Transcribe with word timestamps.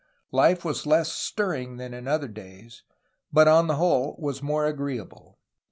Life 0.31 0.65
was 0.65 0.87
less 0.87 1.11
stirring 1.11 1.77
than 1.77 1.93
in 1.93 2.07
other 2.07 2.27
days, 2.27 2.81
but 3.31 3.47
on 3.47 3.67
the 3.67 3.75
whole 3.75 4.15
was 4.17 4.41
more 4.41 4.65
agree 4.65 4.97
able. 4.99 5.37